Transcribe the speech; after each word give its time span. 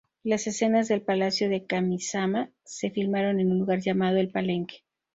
Las 0.23 0.47
escenas 0.47 0.87
del 0.87 1.03
palacio 1.03 1.47
de 1.47 1.67
Kamisama 1.67 2.49
se 2.63 2.89
filmaron 2.89 3.39
en 3.39 3.51
un 3.51 3.59
lugar 3.59 3.81
llamado 3.81 4.17
El 4.17 4.31
Palenque. 4.31 4.83